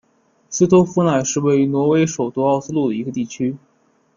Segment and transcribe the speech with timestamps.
[0.49, 3.55] 斯托夫奈是位于挪威首都奥斯陆的一个地区。